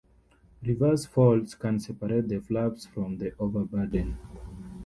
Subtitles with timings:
[0.63, 4.17] Reverse faults can separate the flaps from the overburden.